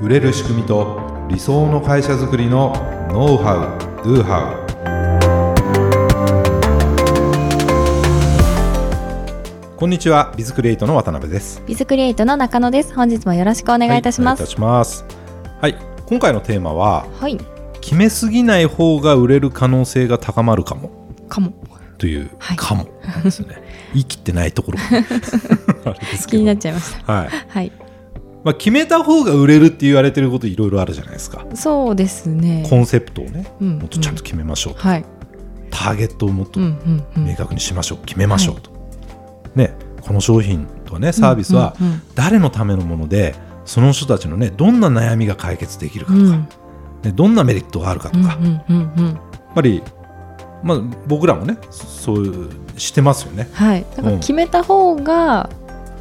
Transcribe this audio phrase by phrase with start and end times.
[0.00, 0.98] 売れる仕組みと
[1.28, 2.72] 理想の会社づくりの
[3.12, 4.54] ノウハウ・ドゥハ
[9.76, 11.62] ウこんにちはビズクリエイトの渡辺です。
[11.66, 12.94] ビズクリエイトの中野です。
[12.94, 14.42] 本日もよろしくお願いいたします。
[14.42, 15.04] はい、いす。
[15.60, 15.76] はい
[16.06, 17.36] 今回のテーマははい、
[17.82, 20.90] 決めすぎない方が売れる可能性が高まるかも。
[21.28, 21.52] かも。
[21.98, 22.56] という、はい。
[22.56, 23.62] かもなんですね。
[23.92, 24.78] 言い切ってないところ
[26.26, 27.12] 気になっちゃいました。
[27.12, 27.28] はい。
[27.48, 27.72] はい、
[28.42, 32.66] まあ、決めた方が売れるって言われてることいろいろあるじゃないですかそうですね。
[32.68, 35.04] コンセプトをねうんもっとちゃんと決めましょう、はい。
[35.70, 37.28] ターゲットをもっとうんうんうん。
[37.28, 38.70] 明確にしましょう、決めましょうと、
[39.54, 43.34] ね、この商品とかねサービスはうんうん誰のためのもので
[43.66, 46.48] その人たちのねどんな悩みが解決できるかとか、うんうん
[47.02, 49.18] ね、どんなメリットがあるかとか、やっうんうんうんうん。
[49.54, 49.82] ぱり、
[50.62, 53.48] まあ、僕らもねそういうしてますよね。
[53.52, 53.84] はい。
[53.96, 55.50] だからうん決めた方が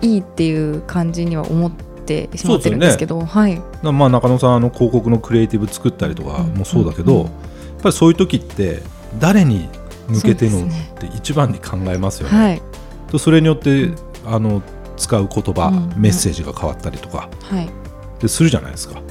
[0.02, 1.89] いいっていう感じには思って
[2.36, 3.62] しまってるんですけど、はい。
[3.84, 8.84] なまあ、中野さんあの広告のクリエイティブ作ったりとかもそうだけど、うんうんやっぱりそういう時って
[9.20, 9.70] 誰に
[10.10, 12.38] 向けてのって一番に考えますよね。
[12.38, 12.62] はい。
[13.10, 14.62] とそれによって、うんあの
[14.98, 17.70] 使う言葉、うんうんメッセージが変わったりとかはい。
[18.20, 19.02] でするじゃないですか。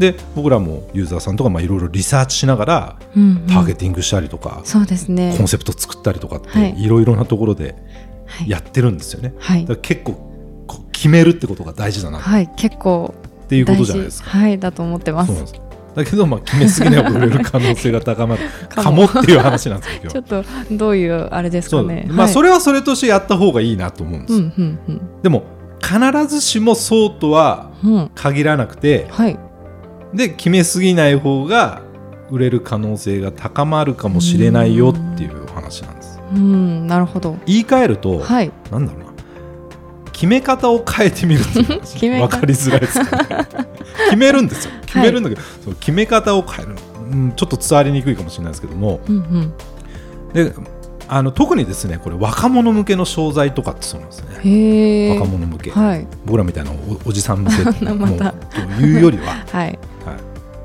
[0.00, 5.32] で僕らもユーザーさんとかまあいろいろリサーチしながらうんうんターゲティングしたりとか、そうですね。
[5.38, 7.76] コンセプト作ったりとかっはいていろいろなところで
[8.26, 8.50] はい。
[8.50, 9.32] やってるんですよね。
[9.38, 10.27] はい結構
[10.98, 12.50] 決めるってことが大事だなっはい。
[12.56, 13.14] 結構
[13.48, 14.30] ていうことじゃないですか。
[14.30, 14.58] はい。
[14.58, 15.32] だと思ってます
[15.94, 20.12] だけどまあ決めすぎない方が売れる可能性が高まる かもっていう話なんですよ今日。
[20.14, 22.06] ちょっとどういうあれですかね。
[22.08, 24.38] まあはいそれはそれとしてやった方がいいなと思うんですよ。
[24.38, 25.44] うんうんうんでも
[25.80, 28.10] 必ずしもそうとはうん。
[28.16, 29.38] 限らなくてはい。
[30.12, 31.82] で決めすぎない方が
[32.30, 37.36] 売れる可能性が高まるかもしれないよっていうお話なんですうん、なるほど。
[37.46, 38.50] 言い換えると、はい。
[38.70, 39.07] なんだろうな
[40.18, 42.26] 決め方を変えてみるっていう話決め方。
[42.26, 43.46] 分かりづらいですかね。
[44.10, 44.72] 決めるんですよ。
[44.84, 46.74] 決めるんだけど、その決め方を変える、
[47.12, 48.98] うん、ちょっと伝わりにくいかもしれないですけども。
[49.08, 49.52] うんうん。
[50.34, 50.52] で
[51.10, 55.16] あの特にですねこれ若者向けの商材とかってそうなんですね。
[55.16, 56.06] 若者向け、はい。
[56.26, 57.62] 僕らみたいなおおじさん向け。
[57.64, 59.44] というよりは。
[59.52, 59.66] はい。
[59.66, 59.78] はい、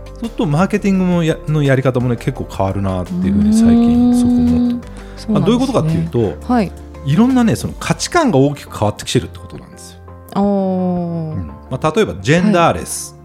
[0.06, 4.88] そうするとマーケティングのやのやり方もね結構変わるなっていうふうに最近すごく思って。
[4.88, 6.72] ってまあ、どういうことかっていうとはい。
[7.06, 10.00] いろんなねその価値観が大きく変わってきてるってことなんですよ、
[10.36, 11.36] おー。
[11.36, 11.48] うん。
[11.48, 13.16] まあ、例えばジェンダーレス、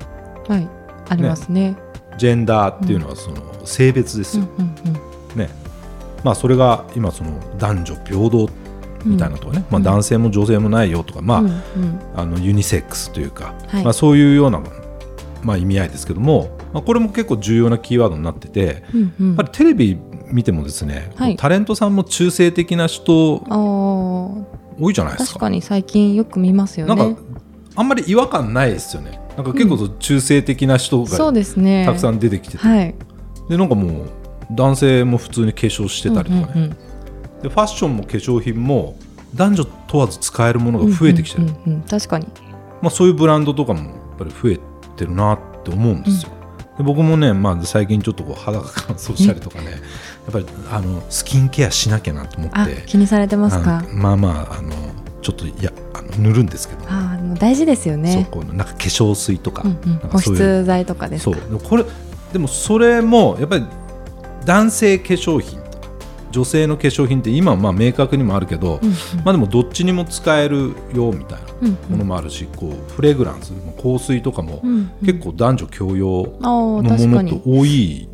[0.48, 0.68] はい。
[1.08, 1.76] ありますね。
[2.18, 4.74] ジェンダーっていうのはその性別ですよ、うん。
[5.34, 5.38] うん。
[5.38, 5.48] ね。
[6.24, 8.48] まあ、それが今その男女平等
[9.04, 9.12] うん。
[9.12, 9.82] みたいなとかね、まあ、うん。
[9.84, 11.46] 男性も女性もないよとか、まあうん。
[11.46, 12.00] うん。
[12.16, 13.84] あのユニセックスというか、はい。
[13.84, 14.60] まあ、そういうような、
[15.42, 19.14] まあ、意味合いですけども、まあ、これも結構重要なキーワードになってて、うん。
[19.20, 19.26] うん。
[19.28, 19.98] やっぱりテレビ
[20.30, 25.32] 見てもですね、はいタレントさんも中性的な人多いじゃないですか。
[25.34, 26.94] 確かに最近よく見ますよね。
[26.94, 27.22] なんか
[27.76, 29.20] あんまり違和感ないですよね。
[29.36, 31.84] なんか結構中性的な人そうがですね。
[31.86, 32.94] たくさん出てきてて、はい。
[33.48, 34.10] でなんかもう
[34.50, 36.76] 男性も普通に化粧してたりとかね、うんうんうん
[37.42, 38.96] でファッションも化粧品も
[39.34, 42.26] 男女問わず使えるものが増えてきてる、うんうんうん確かに。
[42.82, 44.60] まあ、そういうブランドとかもやっぱり増え
[44.96, 46.32] てるなって思うんですよ。
[46.78, 49.76] で僕もね、まあ、最近ちょっとこう肌が乾燥したりとかねや
[50.28, 53.84] っぱりあのスキンケアしなきゃなと思っあて、気にされてますか？
[53.92, 54.72] まあまああの
[55.22, 58.28] ちょっといやあの塗るんですけど、あー、でも大事ですよそうね。
[58.30, 59.98] こうなんか化粧水とか,、うんうん。
[59.98, 60.38] かそういう。
[60.40, 61.34] 湿剤とかですそう。
[61.34, 61.40] か。
[61.40, 61.84] でもこれ
[62.32, 63.64] でもそれもやっぱり
[64.44, 65.88] 男性化粧品とか
[66.30, 68.94] 女性の化粧品って今はまあ明確にもあるけど、うんうん。
[69.24, 73.52] まあでもどっちにも使えるよみたいなうんものもあるし、こうフレグランス
[73.82, 74.90] 香水とかもうんうん。
[75.06, 77.40] 結構男女共用あのものって。
[77.44, 78.08] 多い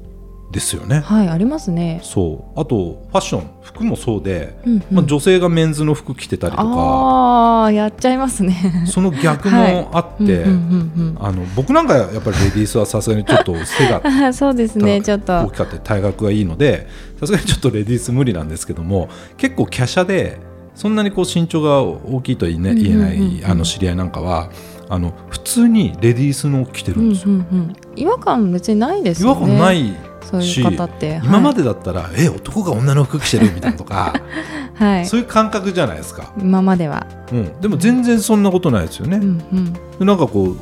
[0.55, 1.01] ですよね。
[1.01, 2.01] はい、ありますね。
[2.05, 8.85] そうあとファッション服もそうで、うんうんまあ、女性がメンズの服着てたりとかああ、やっちゃいますね。
[8.87, 14.35] その逆もあって、うんうんあの僕なんかやっぱりレディースはさすがにちょっと背がうんうん。
[14.35, 15.33] そうですね、ちょっと。
[15.47, 16.87] 大きかって体格がいいので
[17.19, 20.39] さすがにちょっとレディース無理なんですけども結構華奢で
[20.77, 24.51] そんなにこう身長が大きいとは言えない,、あの知り合いなんかは
[24.89, 27.31] あの普通にレディースのを着てるうんんですよ。
[27.31, 27.77] うんうん。
[27.97, 29.47] 違和感別にないです違和よね。
[29.47, 29.95] 感ない
[30.31, 31.21] そういう方って。
[31.25, 31.63] 今まで。
[31.63, 34.15] でだったら、え男が女の服着てるみたいなとか、
[34.75, 35.07] はい。
[35.07, 37.07] そういう感覚じゃないですか、今までは。
[37.33, 39.73] うん、でも全然そんなことないですよね、うんうん。
[39.73, 40.57] でなんかこう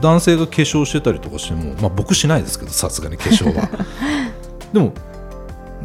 [0.00, 3.68] 男性が化粧してたりとかしても、まあ、僕しないですけどさすがに化粧は
[4.72, 4.92] でも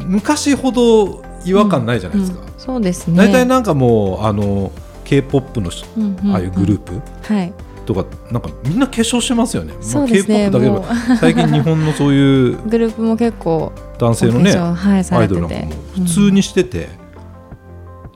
[0.04, 3.16] 昔ほど違和感ないじゃないですか、うんそうですね。
[3.16, 4.72] 大体なんかもうあの
[5.04, 7.00] k p o p の人うんうんうんああいうグループ
[7.32, 7.52] はい。
[7.86, 10.50] とかなんかみんな化粧してますよね、そうですね。
[10.50, 10.74] k p o p だけも。
[10.76, 11.16] どう。
[11.18, 16.88] 最近日本のそういうグループも結構男性のねはいさアイドルなんかも普通にしてて、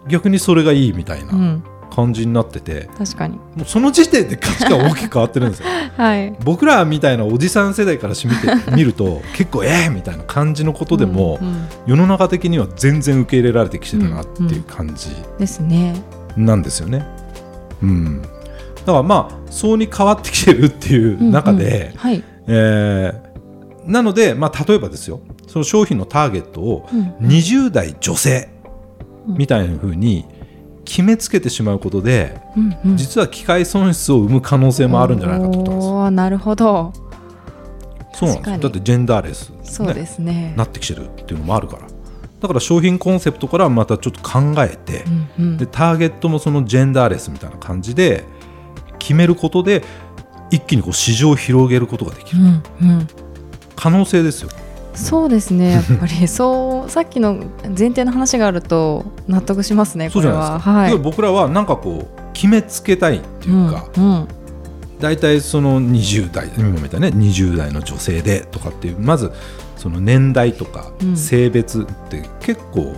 [0.08, 1.40] 逆にそれがいいみたいな、うん。
[1.40, 3.36] うん感じになってて確かに。
[3.36, 5.66] もうその時点で価値観大きく変わってるんですよ。
[5.96, 6.34] はい。
[6.44, 11.66] 僕らみたいなおじさん世代からしてみて 見ると結構ええみたいな感じのことでも、うんうん。
[11.86, 16.00] 世の中的には全然受け入れられてきてるなっていう感じですね。
[16.36, 17.04] なんですよね。
[17.82, 18.22] うん、
[18.80, 22.24] だからまあそうに変わってきてるっていう中で、うんうんはい。
[22.46, 23.30] えー
[23.86, 27.26] なので、まあ、例えばですよその商品のターゲットをうん。
[27.26, 28.48] 20代女性
[29.26, 29.36] うん。
[29.36, 30.26] みたいな風に
[30.84, 32.96] 決めつけてしまうことでうんうん。
[32.96, 36.92] 実は機械損失を生む可能性もあるんじゃないかと思ったんですなるほど。
[38.12, 41.82] そうなんですだってジェンダーレス、そうですねなってきてるっていうのもあるから。
[42.40, 45.04] だから商品コンセプトからまたちょっと考えて、
[45.38, 45.56] うんうん。
[45.56, 48.24] でターゲットもそのジェンダーレスみたいな感じで
[49.00, 49.82] 決めることで
[50.50, 53.08] 一気にこう市場を広げることができる、うんうん。
[53.74, 54.50] 可能性ですよ。
[54.94, 55.72] そうですね。
[55.72, 60.60] やっぱりそうさっきの前提の話があると納得しますねこれは。
[60.60, 60.98] はい。
[60.98, 64.28] 僕らはなんかこう決めつけたいっていうか、うんうん。
[65.00, 69.32] 大体その20代今みたいなね20代の女性でとかっていうまず
[69.76, 71.16] その年代とかうん。
[71.16, 72.94] 性別って結構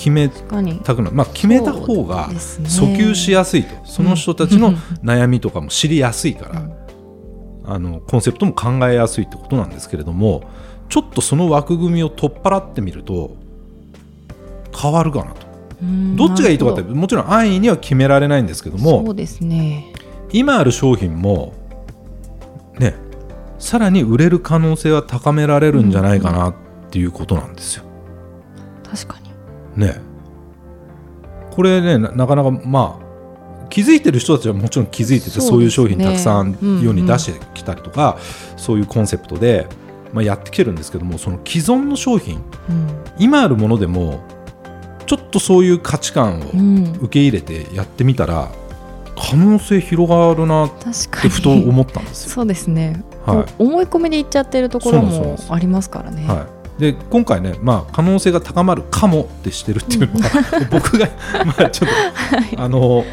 [0.00, 3.74] 決めたくない、まあ、決めた方が訴求しやすいと。
[3.84, 4.74] その人たちのうん。
[5.02, 6.72] 悩みとかも知りやすいから、うん。
[7.66, 10.42] あのコンセプトも考えやすいってことなんですけれども
[10.88, 13.36] ちょっとその枠組みを取っ払ってみると
[14.74, 15.46] 変わるかなと。
[15.82, 16.16] うん。
[16.16, 19.92] どっちがいいとかってもちろん安易には決められないんですけどもそうですね。
[20.32, 21.52] 今ある商品も
[22.78, 22.94] ね
[23.58, 26.54] さらに売れる可能性は高められるんじゃないかなっ
[26.90, 27.84] ていうことなんですよ。
[28.82, 29.29] 確かに
[29.76, 30.00] ね。
[31.50, 33.10] これねななかなかまあ
[33.68, 35.64] 気づいてる人たちはもちろん気づいててそうね。
[35.64, 38.18] いう商品たくさんうんうん世に出してきたりとか、
[38.56, 39.66] そういうコンセプトで、
[40.12, 42.88] まあ、やってきてるんですけどもその既存の商品うん。
[43.18, 44.20] 今あるものでも
[45.06, 46.92] ちょっとそういう価値観をうん。
[47.00, 48.50] 受け入れてやってみたら
[49.16, 52.30] 可能性広がるなってふと思ったんですよ。
[52.30, 53.52] そうですね、はい。
[53.58, 56.26] 思い込みでいっちゃってるところもありますからね。
[56.26, 60.30] はい、で今回ね、まあ、可能性が高まるかもってしてるっていうのは、
[60.72, 61.08] 僕が、
[61.44, 61.90] まあ、ちょっ
[62.54, 63.04] と、あの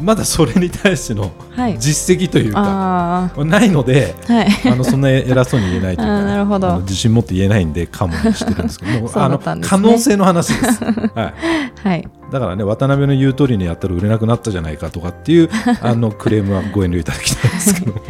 [0.00, 4.48] まだそれに対してのはい、実績というか、あないのであはい。
[4.66, 6.80] あのそんな偉そうに言えないというか、 あーなるほど。
[6.80, 15.48] 自信持って言えないんでかもにしてるんですけど あの可能性の話です、はい、はいだからね渡辺の言う通りにやったら売れなくなったじゃないかとかっていう
[15.80, 18.00] あのクレームはご遠慮いただきたいんですけども。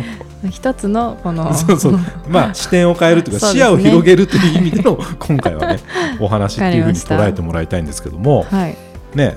[0.50, 1.98] 一つのこのそうそう。
[2.28, 5.80] まあ視点を変えるというか視野を広げるという意味での今回はね
[6.20, 8.46] お話っていうふうに捉えてもらいたいんですけども。
[8.50, 8.76] はい。
[9.14, 9.36] ね。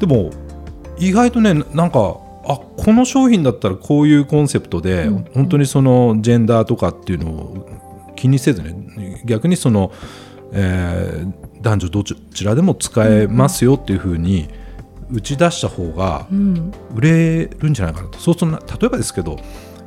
[0.00, 0.30] でも
[0.98, 2.16] 意外とねなんか
[2.46, 5.24] あこの商品だったらこういうコンセプトで、うん。
[5.34, 7.68] 本当にそのジェンダーとかっていうのを
[8.16, 9.92] 気にせずね逆にその、
[10.52, 14.48] えー男女どちらでも使えますよっていうふうに
[15.10, 16.72] 打ち出した方がうん。
[16.94, 18.18] 売れるんじゃないかなと。
[18.18, 19.38] そうするとな例えばですけど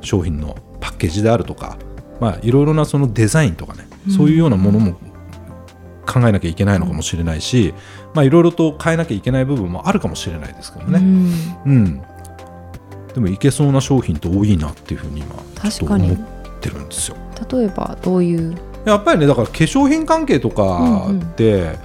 [0.01, 1.77] 商品のパッケージであるとか、
[2.19, 4.13] まあ、いろいろなそのデザインとかね、うん。
[4.13, 4.93] そういうようなものも
[6.05, 7.73] 考えなきゃいけないのかもしれないし、
[8.13, 11.33] まあ、いろいろと変えなきゃいけない部分もあるかもしれないですけどね、うん。
[11.65, 12.01] うん。
[13.13, 16.11] でもいけそうな商品って多いなっていうふうに今ちょっと確かに。
[16.11, 17.17] 思ってるんですよ。
[17.51, 18.55] 例えばどういう
[18.91, 21.77] やっぱりねだから化粧品関係とかって、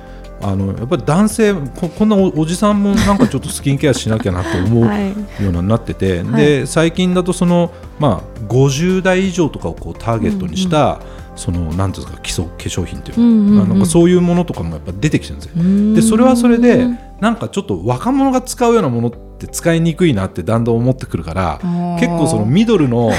[0.43, 5.11] あのやっぱり男性ここんなおおじさんもなんかちょっとスキンケアしなきゃなって思うはい。
[5.11, 6.45] ようになってて、はい。
[6.45, 11.01] で最近だとその、まあ、50代以上とかをこうターゲットにした、
[11.35, 15.63] そのなんですか基礎化粧品っていうの、うんそういうものとかもやっぱ出てきてるんですよ。
[15.95, 16.87] ででそれはそれで
[17.21, 21.61] なんかちょっと若者が使うようなものって使いにくいなってだんだん思ってくるから
[21.99, 23.11] 結構そのミドルの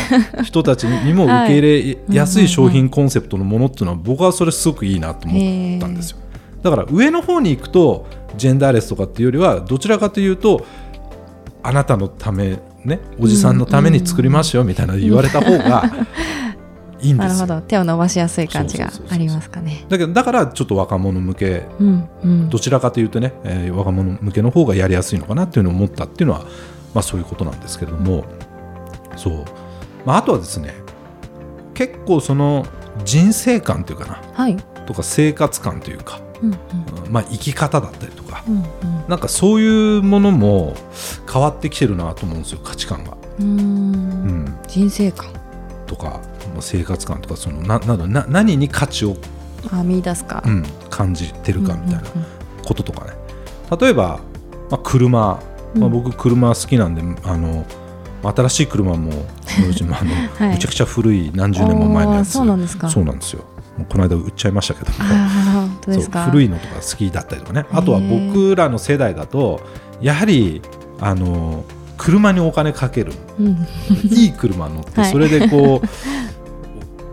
[0.43, 6.17] 人たちにも受け入れやすい商品コンセプトのものっていうのは僕はそれすごくいいなと思ったんですよ。
[6.61, 8.05] だから上の方に行くと
[8.37, 10.65] ジェンダーレスとかっていうよりはどちらかというと
[11.61, 15.83] あなたのためねおじさんのために作りましたよみたいな言われた方が
[17.03, 17.27] いいんですよ。
[17.27, 17.61] なるほど。
[17.61, 19.85] 手を伸ばしやすい感じがありますかね。
[19.89, 22.49] だけどだからちょっと若者向けうんうん。
[22.49, 26.41] どちらかというとね、えー若者向けの方がやりやすいのかなっていうのを思ったっていうのは、
[26.93, 28.23] まあ、そういうことなんですけれども。
[29.15, 29.45] そう、
[30.05, 30.73] まあ、あとはですね
[31.73, 32.65] 結構その
[33.05, 34.21] 人生観というかな。
[34.33, 34.57] はい。
[34.85, 36.57] とか生活観というか、うんうん。
[37.11, 38.63] まあ、生き方だったりとかうん
[39.07, 40.75] なんかそういうものも
[41.31, 43.17] 変わってきてるなと思うんですよ価値観が。
[43.39, 43.59] うん。
[43.59, 45.27] ううんん、人生観。
[45.87, 46.21] とか、
[46.53, 49.17] まあ、生活観とかそのななどな何に価値を、
[49.71, 50.43] あ見出すか。
[50.45, 52.25] うん、感じてるかみたいなうんうん
[52.63, 53.13] こととかね。
[53.79, 54.19] 例えば、
[54.69, 55.19] まあ、車。
[55.19, 57.65] まあ、うん僕車好きなんであの
[58.21, 60.53] 新しい車もあの、 はい。
[60.53, 62.33] むちゃくちゃ古い何十年も前のやつ。
[62.33, 62.89] そうなんですか。
[62.89, 63.43] そうなんですよ。
[63.89, 64.91] この間売っちゃいましたけど。
[66.29, 67.65] 古いのとか好きだったりとかね。
[67.71, 69.61] あとは僕らの世代だと
[69.99, 70.61] やはり
[71.01, 71.65] あの
[71.97, 73.13] 車にお金かける。
[73.39, 73.67] うん。
[74.03, 75.11] いい車乗って、 はい。
[75.11, 75.87] それでこう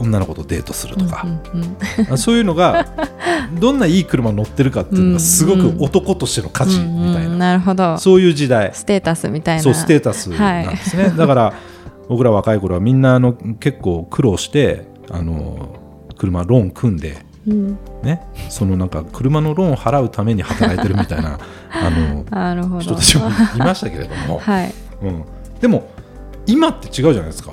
[0.01, 1.77] 女の子とデートするとか、うんうん
[2.11, 2.87] あそういうのが
[3.61, 7.39] どんないい車乗ってるかっていうのがすごく男としての価値みたいうんうん。
[7.39, 7.99] な、なるほど。
[7.99, 8.71] そういう時代。
[8.73, 9.63] ステータスみたいな。
[9.63, 11.53] そうステータスなんですね、だから
[12.09, 15.77] 僕ら若い頃はみんなあの結構苦労してあの
[16.17, 17.79] 車ローン組んで、うん。
[18.03, 21.39] ね、そのなんか車のローンを払うために働いてるみたいな
[22.31, 24.75] あの人たちもいましたけれども、 はい。
[25.03, 25.25] うん、
[25.61, 25.89] でも
[26.47, 27.53] 今って違うじゃないですか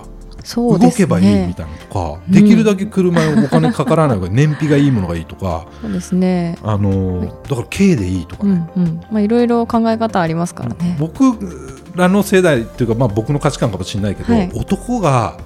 [0.56, 5.68] 動けばいいみたいなのとか、できるだけ車にお金かからない方が燃費がいいものがいいとか。
[5.82, 6.58] そうですね。
[6.64, 8.70] あの、だから軽でいいとかうね、
[9.12, 10.96] まあいろいろ考え方ありますからね。
[11.00, 11.38] 僕
[11.96, 14.52] らの世代っていうか、まあ、僕の価値観かもしれないけど、はい。
[14.54, 15.38] 男が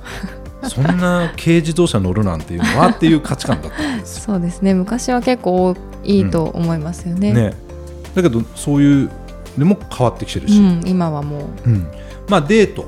[0.70, 4.24] そんな軽自動車乗るなんていうのはっていう価値観だったんですよ。
[4.34, 4.74] そうですね。
[4.74, 7.54] 昔は結構いいと思いますよね,、ね、
[8.16, 9.10] だけどそういう
[9.58, 11.70] でも変わってきてるし、うん、今はもう。
[11.70, 11.88] うん。
[12.28, 12.86] まあデート、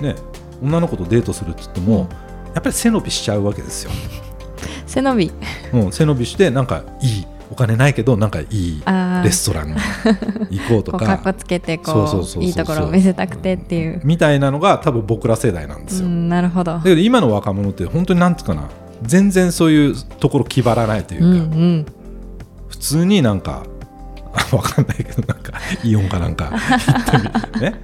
[0.00, 0.14] ね、
[0.62, 2.08] 女の子とデートするって言っても、
[2.54, 3.90] やっぱり背伸びしちゃうわけですよ。
[4.86, 5.32] 背伸び。
[5.72, 9.74] うん、背伸びしてなんかいいお金ないけどなんかいいあレストランに
[10.58, 16.06] 行こうとこうかっこかつけてこういいところを見せたくてっていう、みたいなのが多分僕ら世代なんですよ。
[16.06, 16.72] うん、なるほど。
[16.72, 18.64] だけど今の若者って本当になんつうかな
[19.02, 21.86] 全然そういうところ気張らないといううんか、うん。
[22.68, 23.62] 普通になんか
[24.32, 25.52] あ わかんないけどなんか
[25.84, 27.74] イオンかなんか行ってみね。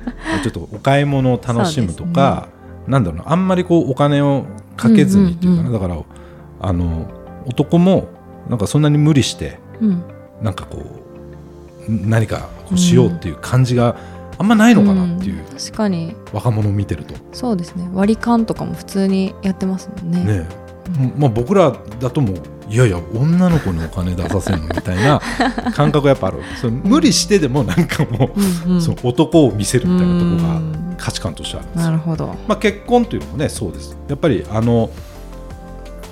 [0.43, 2.49] ちょっとお買い物を楽しむとか、
[2.87, 4.47] なんだろうなあんまりこうお金を
[4.77, 6.03] かけずにっていうかな、うんだから
[6.61, 7.07] あの
[7.47, 8.09] 男も
[8.49, 10.03] なんかそんなに無理してうん。
[10.43, 10.83] なんかこう
[11.89, 13.97] 何かこうしようっていう感じが
[14.39, 15.45] あんまないのかなっていう、ん。
[15.45, 16.17] 確かに。
[16.33, 17.15] 若者を見てると。
[17.33, 17.89] そうですね。
[17.93, 20.25] 割り勘とかも普通にやってますもんね。
[20.25, 20.49] ね
[21.17, 22.37] まあ、僕らだともう
[22.69, 25.21] いやいや女の子にお金出させるのみたいな
[25.75, 26.39] 感覚がやっぱある。
[26.61, 28.83] その無理してでもなんかもう、うんうん。
[28.83, 30.97] その男を見せるみたいなとこがん。
[30.99, 31.91] 価値観としてあるんですよ。
[31.91, 32.27] なるほど。
[32.49, 33.97] まあ、結婚というのもねそうです。
[34.09, 34.91] やっぱりあの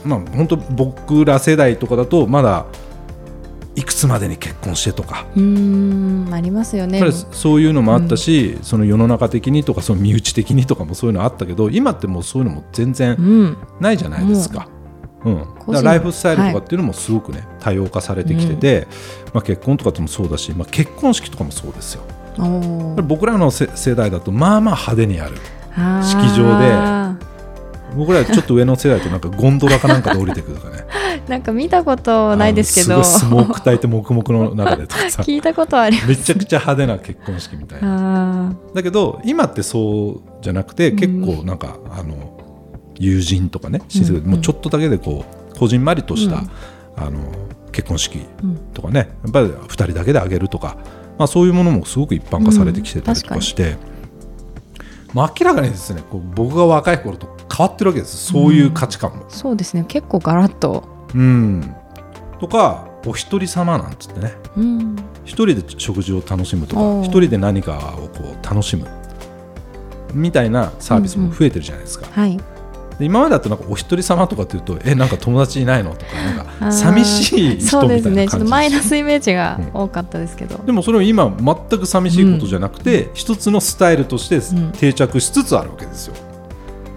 [0.04, 2.66] まあ本当僕ら世代とかだとまだ
[3.80, 5.26] いくつまでに結婚してとか。
[5.34, 7.02] うーんありますよね。
[7.32, 13.56] そういうのもあったし、その世の中的にとかその身内的にとかもそういうのあったけど今ってもうそういうのも全然うん。
[13.80, 14.68] ないじゃないですか。
[15.24, 18.86] うん、だからライフスタイルとかっていうのもすごくね、多様化されてきてて、
[19.34, 22.02] まあ、結婚とかもそうだし、まあ、結婚式とかもそうですよ。
[23.06, 25.36] 僕らのせ世代だとまあまあ派手にやる。
[26.02, 27.20] 式場で
[27.96, 30.84] 僕らちょっと上の世代となんかゴンドラかなんかで降りてくるとかね。
[31.28, 33.02] なんか見たことないですけど。
[33.04, 35.22] すごいスモーク焚いて黙々の中でとかさ。
[35.22, 36.08] 聞いたことあります。
[36.08, 38.48] めちゃくちゃ派手な結婚式みたいな。
[38.48, 42.38] あだけど今ってそうじゃなくて結構なんか、あの
[42.98, 44.30] 友人とかね親戚でうん。
[44.30, 46.50] もうちょっとだけでこうこじんまりとした、うん。
[46.96, 47.20] あの
[47.72, 48.20] 結婚式
[48.74, 49.10] とかね。
[49.24, 50.76] やっぱり2人だけであげるとか、
[51.18, 53.76] まあ、そういうものもすごく一般化されてきてたりとかして、
[55.12, 58.16] まあ、明らかにですねこう僕が若い頃と変わってるわけです。
[58.32, 59.24] そういう価値観も。
[59.28, 59.84] そうですね。
[59.88, 60.84] 結構ガラッと。
[61.14, 61.74] うん。
[62.40, 64.32] とかお一人様なんつってね。
[64.56, 64.96] うん。
[65.24, 68.86] 一人で食事を楽しむとか一人で何かをこう楽しむ。
[70.14, 72.36] みたいなサービスも増えてるじゃないですか、はい。
[72.98, 76.72] で今までだとなんかお一人様とかっていうとえなんか友達いないのとか なんあかー。
[76.72, 78.28] 寂しいそうです人みたいなね。
[78.28, 84.72] ちょっとマイ感じですナスイメージがうん多かったですけど、でもそれを今全く寂しいことじゃなくて、一つのスタイルとしてん。
[84.72, 86.14] 定着しつつあるわけですよ、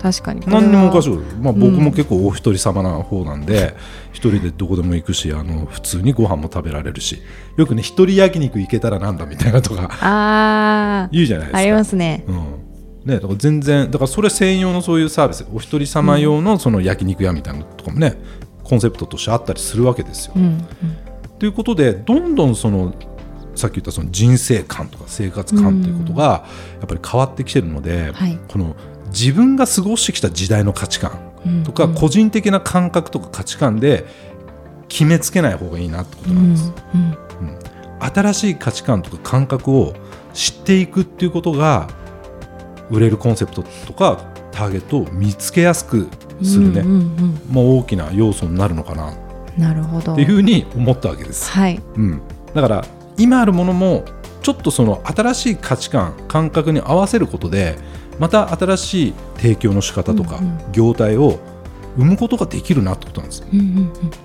[0.04, 0.42] 確かに。
[0.46, 1.60] 何にもおかしい、まあ、うん。
[1.62, 3.74] 僕も結構お一人様な方なんで、
[4.12, 7.22] 一人でどこでも行くしあの普通にご飯も食べられるし
[7.56, 11.58] よくね一人焼肉行けたらなんだみたいなとかあ言うじゃないですか。
[11.58, 12.26] あありますね。
[12.28, 12.64] うん。
[13.06, 18.18] ね、だから全然だからそれ専用のそういうサービスお一人様用のその焼肉屋みたいなのとかもね、
[18.64, 20.34] コンセプトとしてあったりするわけですよ。
[20.36, 20.68] うんうん。
[21.40, 22.94] ということでどんどんその
[23.56, 26.46] さっき言ったその人生観とか生活観ということが
[26.80, 28.40] やっぱり変わってきてるので、はい。
[28.48, 28.76] この
[29.14, 31.64] 自分が過ごしてきた時代の価値観うん。
[31.64, 34.06] とか、個人的な感覚とか価値観で
[34.88, 36.70] 決めつけない方がいいなってことうなんです。
[36.70, 36.74] ん。
[36.96, 37.18] うん。
[38.00, 39.94] 新しい価値観とか感覚を
[40.34, 41.88] 知っていくっていうことが
[42.90, 46.10] 売れるコンセプトとかターゲットを見つけやすく
[46.44, 47.42] するね、うんうんうん。
[47.52, 49.12] まあ、大きな要素になるのかな。
[49.12, 49.16] っ
[49.58, 50.16] なるほど。
[50.16, 51.52] ていうふうに思ったわけです。
[51.52, 51.82] はい。
[51.96, 52.22] うん、
[52.54, 52.86] だから
[53.18, 54.04] 今あるものも
[54.42, 57.78] ちょっとその新しい価値観感覚に合わせることで
[58.20, 60.40] また新しい提供の仕方とか、
[60.72, 61.40] 業態を
[61.98, 63.44] 生むことができるなってことなんです。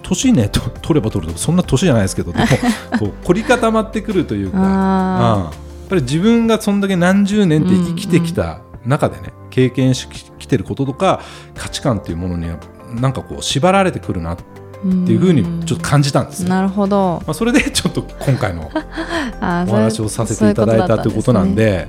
[0.03, 2.47] 年ねと取れば取るとそんな年じゃないですけどでも
[2.99, 4.59] こう凝り固まってくるというか。
[4.61, 11.21] あうんやっぱり自分がそんだけ何十年って生きてきた中でね、経験してきてることとか
[11.57, 12.59] 価値観っていうものには
[12.95, 14.37] なんかこう縛られてくるなっ
[14.79, 16.51] っていうふうにちょっと感じたんですね。
[16.51, 18.71] なるほど、まあ、それでちょっと今回の
[19.41, 21.89] あお話をさせていただいたということなんで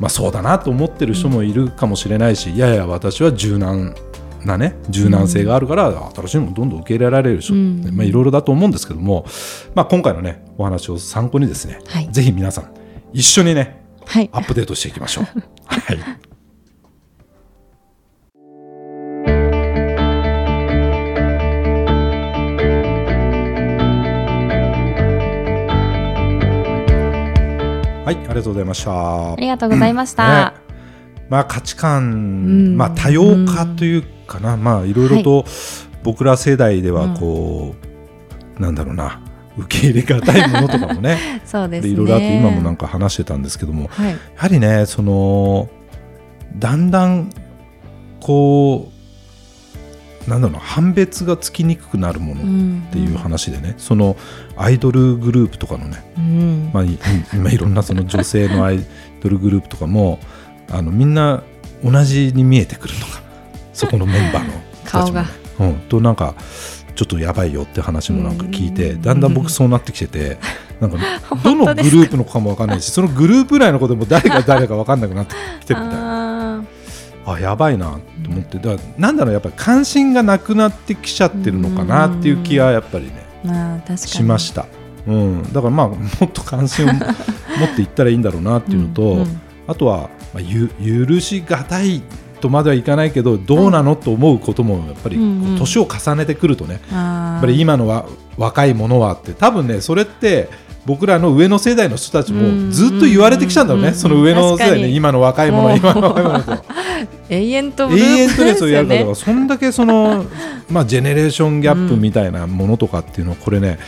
[0.00, 3.94] まあ、そうだなと思ってる人もいるかもしれないし、いやいや私は柔軟
[4.44, 7.82] なね柔軟性があるから、新しいものどんどん受け入れられる人、うん。
[7.92, 9.26] まあ、いろいろだと思うんですけども、
[9.74, 12.08] まあ、今回のねお話を参考にですね、はい。
[12.12, 12.70] ぜひ皆さん
[13.12, 14.30] 一緒にねはい。
[14.32, 15.24] アップデートしていきましょう。
[15.66, 16.37] はい
[28.08, 29.32] はい、ありがとうございました。
[29.34, 30.56] ありがとうございました、ね。
[31.28, 32.76] まあ、価値観、ん。
[32.78, 35.44] まあ、多様化というかな、まあ、いろいろと
[36.04, 37.74] 僕ら世代ではこ
[38.56, 39.20] う、なんだろうな。
[39.58, 41.18] 受け入れがたいものとかもね。
[41.44, 41.88] そうですね。
[41.88, 43.88] でいろいろあって今もなんか話してたんですけども。
[43.88, 44.12] はい。
[44.12, 45.68] やはりねその
[46.56, 47.30] だんだん
[48.20, 48.97] こう
[50.28, 54.16] なんだろうな判別がつきにくくなるものっていう話でね、その
[54.56, 56.04] アイドルグループとかのね。
[56.16, 56.70] うん。
[56.72, 56.98] まあ、い
[57.32, 58.84] 今いろんなその女性のアイ
[59.22, 60.18] ドルグループとかも
[60.70, 61.42] あのみんな
[61.82, 63.22] 同じに見えてくるとか。
[63.72, 64.52] そこのメンバーの
[64.84, 65.20] 人たちも。
[65.20, 65.28] ね
[65.60, 66.34] うん、となんか
[66.94, 69.02] ちょっとやばいよって話もなんか聞いてうん。
[69.02, 70.38] だんだん僕そうなってきてて
[70.80, 70.98] なんか
[71.42, 76.07] どのグループのかも分かんないしそのグループ内の子でも誰が誰か分かんなくなってきてるみたいな
[77.30, 83.98] ああやばいなと思ってだなんだろうやっぱり関心がなくなってきちゃってるのかなっていう気はやっぱりねーまあ確かに。
[83.98, 84.66] しました、
[85.06, 86.92] うん、だからまあもっと関心を
[87.58, 90.70] 持っていったらいいんだろうなっていうのと、うんうんあとは、まあ、ゆ
[91.06, 92.02] 許しがたい
[92.40, 95.18] とまではいかないけどどうなのと思うこともやっぱり
[95.58, 98.06] 年を重ねてくるとね、やっぱり今のは
[98.38, 100.48] 若い者はって多分ねそれって
[100.88, 105.76] 僕らの上の世代の人たちもずっと言われてきたんだろうね、うんその上の世代ね今の若いもう。
[105.76, 106.64] 今の若い者と。
[107.28, 108.94] 永遠と永遠とやるか。
[108.94, 110.24] らそんだけその
[110.70, 113.78] まあジェネレーションギャップみたいなものとかっていうのはこれね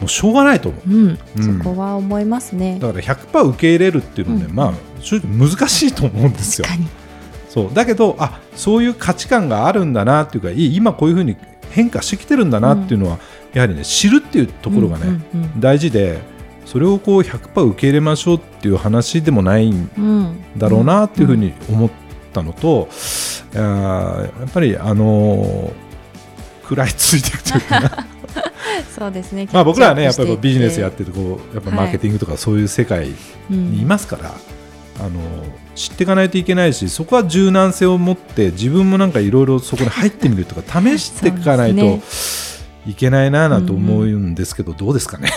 [0.00, 0.90] もうしょうがないと思う。
[0.90, 1.58] うん、うん。
[1.58, 2.78] そこは思いますね。
[2.80, 4.56] だから100%受け入れるっていうのはね、うん。
[4.56, 6.66] まあ正直難しいと思うんですよ。
[7.48, 7.70] そう。
[7.72, 11.36] だけどあそういう価値観があるんだなっていうか今こういうふうに
[11.70, 13.20] 変化してきてるんだなっていうのは、
[13.54, 15.60] やはりね知るっていうところがね、うんうん。
[15.60, 16.18] 大事で
[16.70, 20.04] それをこう100%受け入れましょうっていう話でもないんうん。
[20.04, 21.90] うんだろうなっていうふうに思っ
[22.32, 22.88] たのと、
[23.54, 25.72] いやーやっぱりあのー
[26.62, 27.80] 食らいついていくというか。
[27.80, 28.06] な
[28.98, 29.48] そうですね。
[29.52, 33.14] まあ僕らはねやっぱりビジネスやっってるとこうやっぱマーケティングとかそういう世界て
[33.48, 34.34] にいますから、
[35.00, 35.20] あの
[35.74, 42.00] 知っていかないといけないしそこは柔軟性を持って自分もなんかいろいろそこに入ってみるとか 試していかないと
[42.88, 45.28] いけないななと思うんですけど、どうですかね？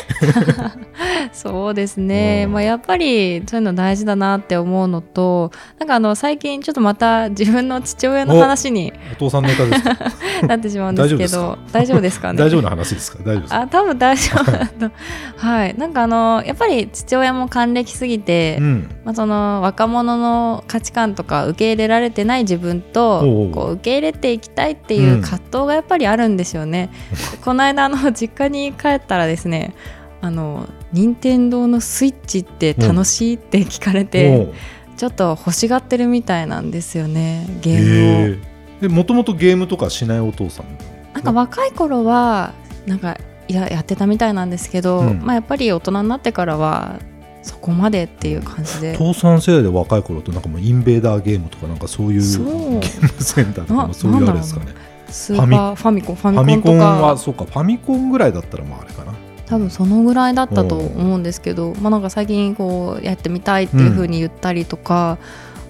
[1.33, 2.53] そうですね、うん。
[2.53, 9.97] まあ、やっぱりそういうの大事だなって思うのとなんかあの最近ちょっとまた自分の父親の話にお父さんネタですか？
[10.47, 12.33] なってしまうんですけど大丈夫ですか？
[12.33, 12.39] ね？
[12.39, 13.19] 大丈夫な話ですか？
[13.23, 13.61] 大丈夫ですか？
[13.61, 14.51] あ多分大丈夫。
[14.51, 14.91] だ と
[15.37, 15.75] はい。
[15.77, 18.89] なんかあのやっぱり父親も還暦すぎて、うん。
[19.03, 26.89] まあ、その若者の価値観とか受け入れられてない自分とこう受け入れていきたいっていう葛藤がやっぱりあるんですよね。
[27.43, 29.73] この間あの 実家に帰ったらですね
[30.21, 34.51] あの任天堂のスイッチって楽しいって聞かれて、
[34.97, 38.37] ちょっと欲しがってるみたいなんですよねゲームを。
[38.81, 40.65] でもともとゲームとかしないお父さん？
[41.13, 42.53] なんか若い頃は
[42.85, 45.21] なんかいややってたみたいなんですけど、うん。
[45.23, 46.99] まあ、やっぱり大人になってからは
[47.41, 48.95] そこまでっていう感じで。
[48.95, 54.67] 父さん世代で若い頃ってなんかもうインベーダーゲームとかなんかそういうゲームセンターとかもそういうあれですかね
[55.11, 56.15] スーパーファミコン。
[56.15, 56.85] ファファミコンミコンとか。
[57.01, 59.13] はそうかファミコンぐらいだったらまああれかな。
[59.47, 65.17] 多分そのぐらいだったと思うんですけど、まあ、なんか最近こうやってみたいっていう風に言ったりとか、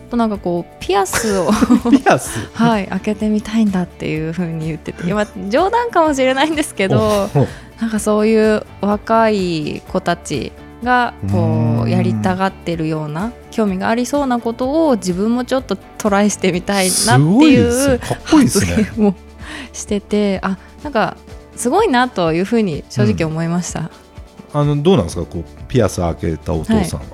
[0.08, 1.50] あとなんかこうピアスを
[1.90, 2.38] ピアス？
[2.54, 5.04] はい開けてみたいんだっていう風に言ってて。
[5.50, 7.48] 冗談かもしれないんですけどお
[7.82, 10.52] なんかそういう若い子たち
[10.84, 11.82] がこうん。
[11.84, 17.98] うやりたがってるような興味がありそうなことを自分もちょっとトライしてみたいなってすごいですいうね。
[17.98, 19.16] かっこいいです発ね
[19.74, 21.18] しててあなんか
[21.56, 23.90] すごいなというふうに正直思いました。
[24.54, 25.26] あのどうなんですか？
[25.26, 27.06] こうピアス開けたお父さんは、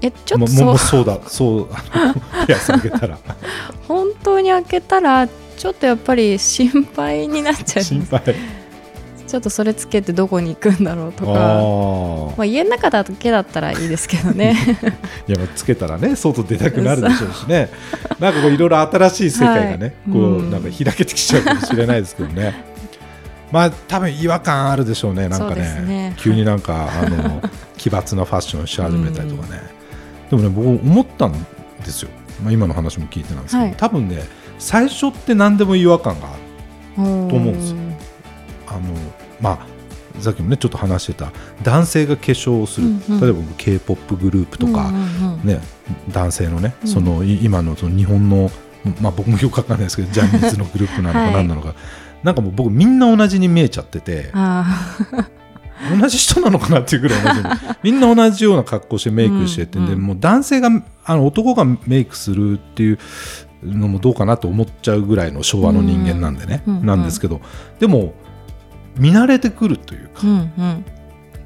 [0.00, 0.64] えちょっもとそう。
[0.66, 1.68] ももそうだそう
[2.46, 3.18] ピアス開けたら。
[3.88, 8.16] 本当に開けたらちょっとやっぱり心配になっちゃい心ます。
[8.16, 8.34] 配
[9.34, 14.54] ちょっとそれつけてどこに行くんだろうとかあまあ、家の中だけだったらいいですけどね。
[15.26, 17.68] いやまあつけたらね外出たくなるでしょうしね。
[18.20, 19.92] なんかこういろいろ新しい世界がね、はい。
[20.12, 20.52] こううん。
[20.52, 22.54] なんか開けてきちゃうかもしれないですけどね。
[23.50, 25.64] まあ多分違和感あるでしょうねなんかね。
[25.64, 26.14] すね。
[26.16, 27.42] 急になんかあの
[27.76, 29.60] 奇抜なファッションをし始めたりとかね、
[30.30, 33.74] でもね僕思ったんですよ、まあ、今の話も聞いてなんですけど、はい。
[33.76, 34.22] 多分ね
[34.60, 36.38] 最初って何でも違和感がある
[36.96, 37.78] と思うんですよ。
[38.74, 43.20] あのまあさっきもねちょっと話してた男性が化粧をする、うんうん。
[43.20, 45.46] 例えば k p o p グループとか、うんうんうん。
[45.46, 45.60] ね、
[46.10, 46.88] 男性のね、うん。
[46.88, 48.50] そのい今のその日本の、
[49.00, 51.32] まあ、僕もよくわかんないですけど ジャニーズのグループなのかはい。
[51.34, 51.74] 何なのか、
[52.22, 54.30] なんかもう僕みんな同じに見えちゃってて。
[54.32, 54.96] あ
[56.00, 57.38] 同じ人なのかなっていうぐらい同じ
[57.82, 59.90] みんな同じような格好してメイクしてって、うんうん。
[59.90, 60.70] でもう男性が
[61.04, 62.98] あの男がメイクするっていう
[63.62, 66.86] のもどうかなと思っちゃうぐらいの昭和の人間なんでね、うんうん。
[66.86, 67.42] なんですけど。
[67.80, 68.14] でも
[68.96, 70.84] 見慣れてくるというか、ーうんうん。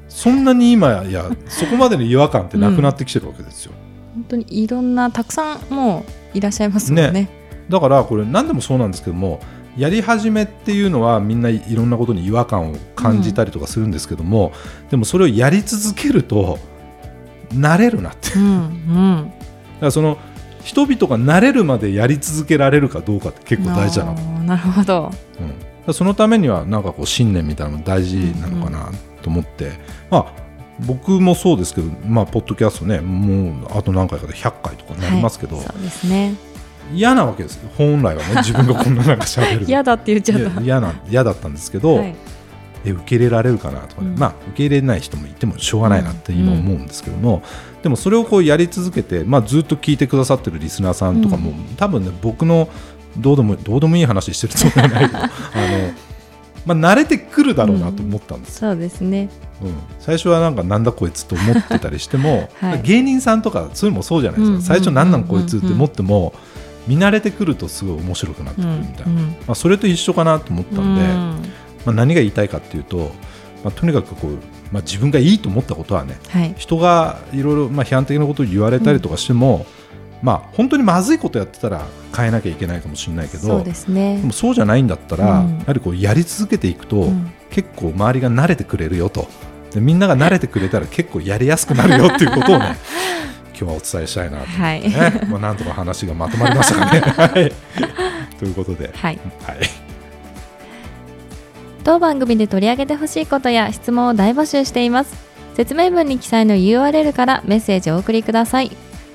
[0.07, 3.73] そんなに今やそこまでの違和感ってなくなってきてるわけですよ。
[4.15, 7.29] 本当にいろんなたくさんもういらっしゃいますもんね。
[7.69, 9.39] だからこれ何でもそうなんですけども
[9.77, 14.51] やり始めっていうのはみんないろんなことに違和感を感じたりとかするんですけども、
[14.89, 16.57] でもそれをやり続けると
[17.53, 18.31] 慣れるなって。
[18.31, 19.33] だうんうん。
[19.79, 20.17] からその
[20.63, 25.11] 人々が慣れるまでやり続けられるかどうかって結構大事だななるほど。
[25.39, 25.53] うん、
[25.93, 29.73] そのためにはなんかこう信念みたいなの大事なのかなと思って、
[30.09, 30.49] まあ
[30.85, 36.35] 僕もそうですけど、まあ、ポッドキャストねもうあと何回かで100回とかなりますけど、はい、そうですね。
[36.93, 37.55] 嫌なわけです。
[37.57, 39.67] よ本来はね自分がこんななんか喋るの。
[39.67, 40.61] 嫌だって言っちゃった。
[40.61, 42.15] 嫌な嫌だったんですけど、はい。
[42.85, 44.17] え受け入れられるかなとかね、うん。
[44.17, 47.43] まあ受け入れない人もいてもしょうがないなって今思うんですけども、
[47.83, 52.69] でもそれをこうやり続けて、まあ、ずっと聞いてくださってるリスナーさんとかも、う多分ね僕の
[53.17, 55.29] どうでもどうでもいい話してるつもりはないけど あの、
[56.65, 58.63] まあ、慣れてくるだろうなと思ったんです。
[58.63, 59.29] よ、そうですね。
[59.61, 59.73] うん。
[59.99, 62.81] 最初はなんかなんだこいつと思ってたりしても、 はい。
[62.83, 66.33] 芸人さんとかそういうのもそうじゃないですか、うん最初なんなんこいつって思っても、
[66.87, 71.01] 見慣れてくるとすごい面白くなってくるみたいな、まあ、それと一緒かなと思ったんで、
[71.85, 73.11] まあ、何が言いたいかっていうと、
[73.63, 74.31] まあ、とにかくこう、
[74.71, 76.55] まあ、自分がいいと思ったことはねはい。
[76.57, 79.65] 人がいろいろまあ批判的なことを言われたりとかしても、
[80.21, 84.17] まあ、本当にまずいことやってたら変えなきゃいけないかもしれないけどそうですね。
[84.17, 85.59] でもそうじゃないんだったら、うん。
[85.59, 87.31] やはりこうやり続けていくと、うん。
[87.49, 89.27] 結構周りが慣れてくれるよと。
[89.71, 92.75] でみんなが慣れてくれたら結構やりやすくなるよっていうことをね
[93.53, 94.81] 今日はお伝えしたいなと、はい。
[94.81, 96.99] ねまあ、なんとか話がまとまりましたかね。
[97.15, 97.53] はい。
[98.37, 99.19] ということで、はい。
[99.45, 99.57] はい。
[101.83, 105.29] 当番組で取り上げてほしいことや質問を大募集しています。
[105.59, 108.71] 説明文に記載の URL からメッセージをお送りください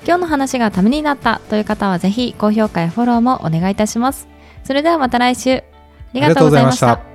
[0.07, 4.29] 今日の話がためになったという方はぜひ高評価やフォローもお願いいたします。
[4.63, 5.57] それではまた来週。
[5.57, 5.63] あ
[6.13, 7.14] りがとうございました。